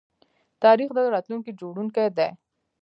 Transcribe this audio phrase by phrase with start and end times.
[0.63, 2.29] تاریخ د راتلونکي جوړونکی دی.